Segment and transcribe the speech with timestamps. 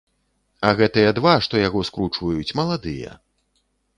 [0.69, 3.11] А гэтыя два, што яго скручваюць, маладыя.